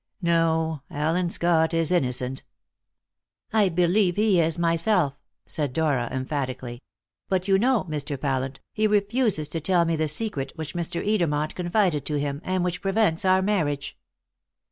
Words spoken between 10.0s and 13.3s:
secret which Mr. Edermont confided to him, and which prevents